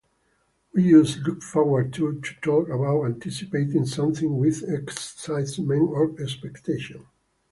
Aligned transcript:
We 0.73 0.81
use 0.81 1.17
"look 1.19 1.43
forward 1.43 1.93
to" 1.93 2.19
to 2.19 2.33
talk 2.41 2.69
about 2.69 3.05
anticipating 3.05 3.85
something 3.85 4.35
with 4.35 4.63
excitement 4.67 5.91
or 5.91 6.19
expectation. 6.19 7.05